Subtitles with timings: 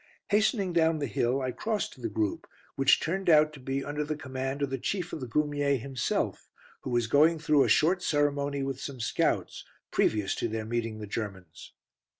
[0.29, 4.03] Hastening down the hill, I crossed to the group, which turned out to be under
[4.03, 6.49] the command of the Chief of the Goumiers himself,
[6.81, 11.05] who was going through a short ceremony with some scouts, previous to their meeting the
[11.05, 11.73] Germans.